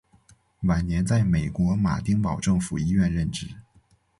[0.63, 3.45] 晚年在美国马丁堡政府医院任职。